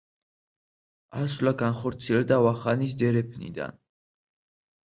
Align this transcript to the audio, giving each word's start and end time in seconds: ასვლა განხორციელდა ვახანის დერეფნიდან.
ასვლა 1.25 1.53
განხორციელდა 1.59 2.39
ვახანის 2.47 2.97
დერეფნიდან. 3.03 3.81